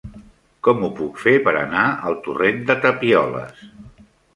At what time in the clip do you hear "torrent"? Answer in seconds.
2.31-2.67